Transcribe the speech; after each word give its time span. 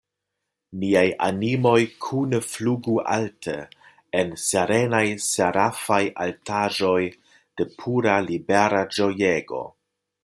Niaj 0.83 1.09
animoj 1.25 1.81
kune 2.05 2.39
flugu 2.45 2.95
alte 3.17 3.53
en 4.21 4.33
serenaj, 4.45 5.03
serafaj 5.27 6.01
altaĵoj 6.25 6.99
de 7.61 7.69
pura, 7.83 8.17
libera 8.33 8.83
ĝojego! 8.99 9.63